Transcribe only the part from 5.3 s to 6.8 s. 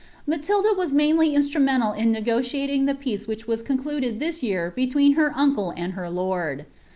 uncle and her lord.